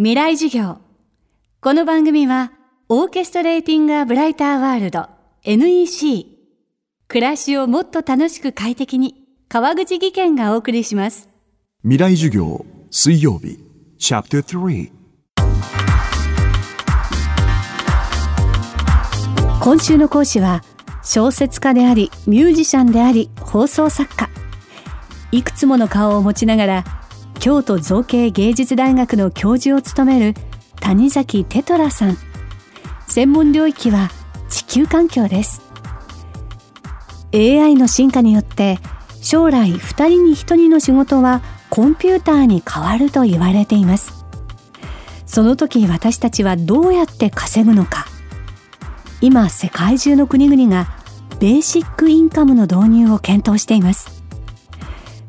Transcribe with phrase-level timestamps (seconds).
[0.00, 0.78] 未来授業。
[1.60, 2.52] この番組は
[2.88, 5.08] オーケストレーティング・ア・ブライター・ワールド
[5.42, 6.24] NEC
[7.08, 9.16] 暮らしをもっと楽しく快適に
[9.48, 11.28] 川口義賢がお送りします。
[11.82, 13.58] 未来授業水曜日。
[13.98, 14.92] チャプター3
[19.60, 20.62] 今週の講師は
[21.02, 24.30] 小説家でありミュージシャンであり放送作家。
[25.32, 26.84] いくつもの顔を持ちながら
[27.38, 30.34] 京都造形芸術大学の教授を務める
[30.80, 32.16] 谷崎テトラさん。
[33.06, 34.10] 専門領域は
[34.48, 35.62] 地球環境です。
[37.32, 38.78] AI の進化によって
[39.20, 44.24] 将来2人に1人の仕事はコンピューターに変わると言われています。
[45.26, 48.06] その時私たちはどうやって稼ぐのか。
[49.20, 50.88] 今世界中の国々が
[51.38, 54.24] ベーシックインカムの導入を検討しています。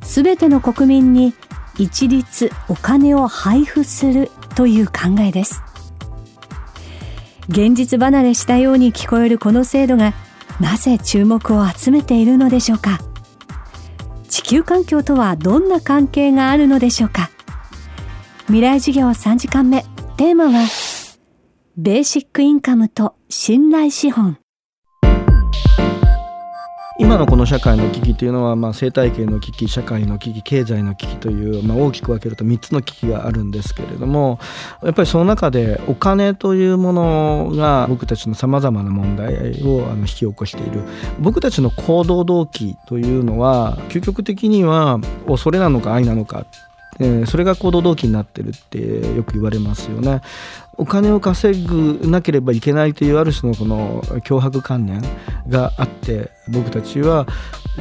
[0.02, 1.34] すべての国民に
[1.80, 5.64] 一律お金を配布するという考えです。
[7.48, 10.13] 現実離れしたように聞こえるこの制度が
[10.60, 12.99] なぜ注目を集めているのでしょうか。
[14.27, 17.32] 地球環境とはどんな関係があるのでしょうか。
[18.46, 19.84] 未来授業3時間目。
[20.18, 20.68] テーマは
[21.77, 24.38] ベーシックインカムと信頼資本。
[27.02, 34.38] 今のこの社会の危機というのは、まあ、生態系の危機社会の危機経済の危機という、まあ、大きく分けると3つの危機があるんですけれども
[34.84, 40.82] やっぱりその中でお金というものが僕たちのさまざまな問題をあの引き起こしている。
[41.20, 46.46] 僕たちの行動動機というのは究極的には恐れなのか愛なのか
[47.00, 50.22] えー、それが行動動機になってるってよく言われますよね。
[50.78, 55.02] お金を稼ぐなければいけないというある種のこの脅迫観念
[55.50, 57.27] があって僕たちは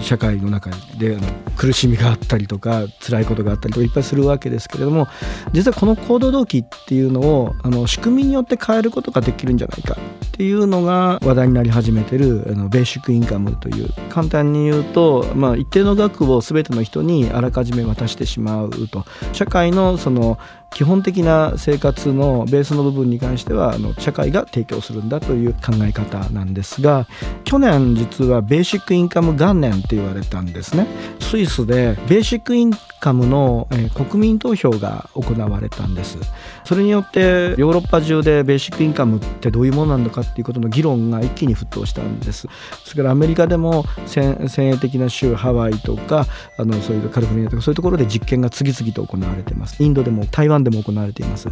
[0.01, 5.09] 社会の中であの苦しみがあったりとか辛いことがあったりとかいっぱいするわけですけれども
[5.53, 9.97] 実はこの行動動機っていうのをあの仕組みによって変えることができるんじゃないか
[10.27, 19.05] っていうのが話題になり始めてるあのベーシックインカムという簡単に言うと、まあ、一定の額を全ての人にあらかじめ渡してしまうと。
[19.33, 20.39] 社会のその
[20.71, 27.06] 基本的な生活のベースの部分に関してはあの社会が提供するんだという考え方なんですが
[27.45, 30.87] 去年実はベーシックインカム元年って言われたんですね。
[31.21, 36.19] スイスでベーシックインカムの、え、国民投票が行われたんです。
[36.65, 42.49] それによってヨーロッパ中でベーシックインカムってどういうものなのかっていうことの議論が一気に沸騰したんです。
[42.84, 46.27] それからアメリカでも先鋭的な州ハワイとか
[46.57, 49.83] あのそういうカリフォルニアとかそういうところで実験が次々と行われています。
[49.83, 51.49] インドでも台湾でも行われています。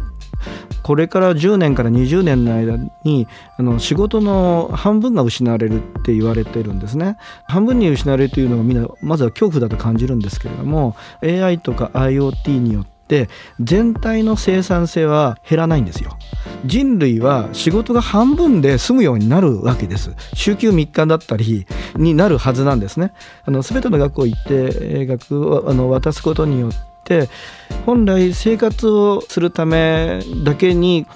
[0.83, 7.17] これから10年から20年の間にあの仕事の半分が失われるって言われてるんですね。
[7.47, 13.29] 半分に失われるというのがみんなまずは恐怖だと感じるんですけれども AI とか IoT によって
[13.59, 16.17] 全体の生産性は減らないんですよ。
[16.65, 20.15] 人類は仕事が半分で済むようになるわけです。
[20.33, 23.13] 週休3日だったりになるはずなんですね。
[23.45, 26.71] あの全ての学校行って学をあの渡すことによっ
[27.07, 27.29] て
[27.85, 31.07] 本来生活をするためだけに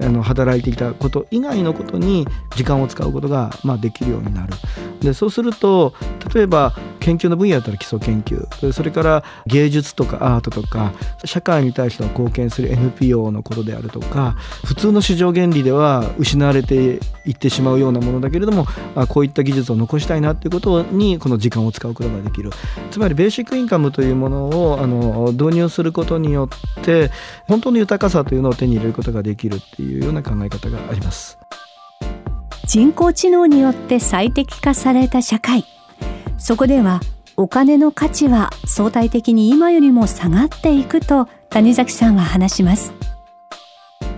[0.00, 2.26] あの働いていたこと以外のことに
[2.56, 4.52] 時間を使うことが、まあ、できるようになる。
[5.00, 5.94] でそうすると
[6.34, 10.92] 例えば研究の分野だったら基礎研究それから芸術とかアートとか
[11.24, 18.66] 社会に対しての貢献する NPO のことであるとか普通の市場原理では失われていってしまうようなものだけれども
[19.08, 22.50] こういった技術を残したいなっていうことにこの時間を使うことができる。
[22.90, 26.48] つまりベーシックインカムというものをあの導入することによ
[26.80, 27.10] って
[27.46, 31.38] 本当の豊かさというのを手に入れることができるっていうような考え方があります。
[32.66, 35.77] 人工知能によって最適化された社会。
[36.38, 37.00] そこでは
[37.36, 42.97] お金の価値は相対的に今よりも下がっていくと谷崎さんは話します。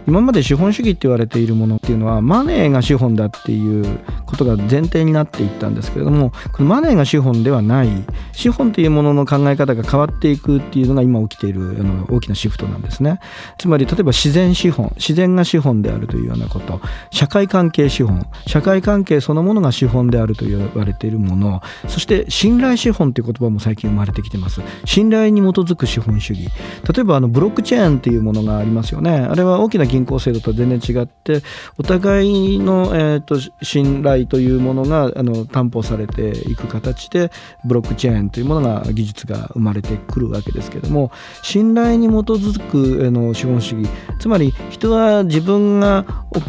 [0.07, 7.89] 今まで資本主義って言われているものっていうのはマネーが資本だっていうことが前提になっていったんですけれどもこのマネーが資本ではない
[8.33, 13.21] 資本というものの考え方が変わっていくっていうのが今起きているあの大きなシフトなんですね。
[13.59, 16.81] つまり例えば自然資本自然が資本であるというようなこと
[17.11, 24.61] 社会関係資本社会関係そのものが資本であると言われているものそして信頼資本という言葉も最近生まれてきてます。
[24.85, 26.49] 信頼に基づく資本主義。
[26.93, 29.11] 例えばあのブロックチェーンっていうものがありますよね。
[29.11, 31.43] あれは大きな銀行制度とは全然違って
[31.77, 37.31] お互いの、えーと、信頼というものがあの担保されていく形で
[37.65, 41.11] ブロックチェーンというものが技術が生まれてくるわけですけども
[41.43, 43.91] 信頼に基づくあの資本主義
[44.21, 46.05] つまり人は自分が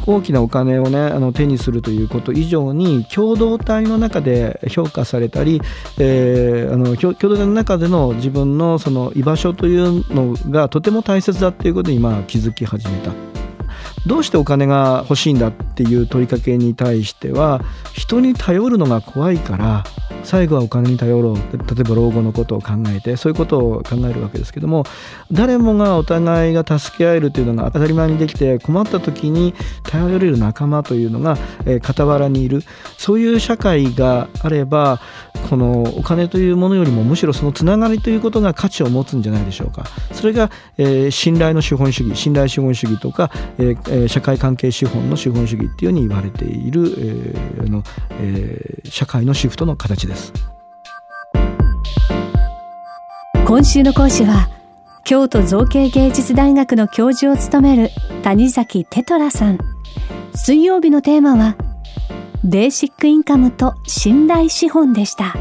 [0.06, 5.62] 大きなお金をねあの手にするということ以上に共同体の中で評価されたり、
[6.00, 13.31] えー、あの共同体の中での自分のその居場所というのがとても大切だっていうことに今気づき始めた。
[14.06, 17.62] どうしてお金が欲しいんだっていう問いかけに対しては
[17.94, 19.84] 人に頼るのが怖いから
[20.24, 21.36] 最後はお金に頼ろう。
[21.36, 24.86] 例えば老後のことを考えてそういうことを考えるわけですけども
[25.32, 29.54] 誰もがお互いが助け合えるというのが当たり前にできて困った時に
[29.84, 31.38] 頼れる仲間というのが、
[31.82, 32.64] 傍らにいる。
[32.98, 35.00] そういう社会があれば
[35.50, 39.86] このお金というものよりもむしろそのつながりということが価値を持つんじゃないでしょうか。
[40.14, 50.34] それが、えー、信頼の資本主義信頼資本主義とか、えー、社会関係資本の資本主義っていうように言われている、えーのえー、社会のシフトの形です。
[53.46, 54.50] 今週の講師は
[55.04, 57.90] 京都造形芸術大学の教授を務める
[58.24, 59.58] 谷崎テトラさん。
[60.34, 61.58] 水曜日のテーマは
[62.44, 65.36] ベーシックインカムと信頼資本でした。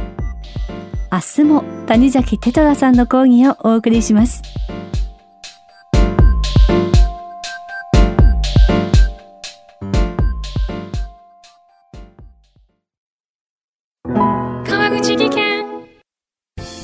[1.11, 4.43] 明日も谷崎テトラさんの講義をお送りします。
[14.05, 15.64] 川口技研。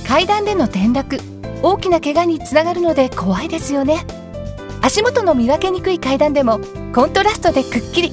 [0.09, 1.19] 階段での転落。
[1.63, 4.07] 大きな怪我につながるので怖いですよね。
[4.81, 6.61] 足元の見分けにくい階段でも
[6.95, 8.13] コントラストでくっきり